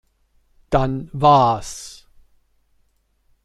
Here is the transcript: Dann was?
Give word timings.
Dann 0.71 1.11
was? 1.13 2.07